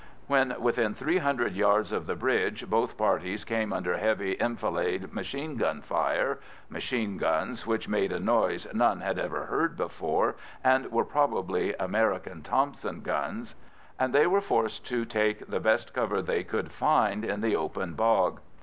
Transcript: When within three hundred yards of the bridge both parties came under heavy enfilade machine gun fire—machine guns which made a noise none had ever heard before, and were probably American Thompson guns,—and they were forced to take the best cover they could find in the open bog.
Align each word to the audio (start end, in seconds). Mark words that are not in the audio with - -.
When 0.25 0.59
within 0.59 0.95
three 0.95 1.19
hundred 1.19 1.53
yards 1.53 1.91
of 1.91 2.07
the 2.07 2.15
bridge 2.15 2.67
both 2.67 2.97
parties 2.97 3.45
came 3.45 3.71
under 3.71 3.97
heavy 3.97 4.35
enfilade 4.39 5.13
machine 5.13 5.57
gun 5.57 5.83
fire—machine 5.83 7.17
guns 7.19 7.67
which 7.67 7.87
made 7.87 8.11
a 8.11 8.19
noise 8.19 8.65
none 8.73 9.01
had 9.01 9.19
ever 9.19 9.45
heard 9.45 9.77
before, 9.77 10.37
and 10.63 10.91
were 10.91 11.05
probably 11.05 11.75
American 11.75 12.41
Thompson 12.41 13.01
guns,—and 13.01 14.11
they 14.11 14.25
were 14.25 14.41
forced 14.41 14.87
to 14.87 15.05
take 15.05 15.45
the 15.45 15.59
best 15.59 15.93
cover 15.93 16.19
they 16.19 16.43
could 16.43 16.71
find 16.71 17.23
in 17.23 17.41
the 17.41 17.55
open 17.55 17.93
bog. 17.93 18.39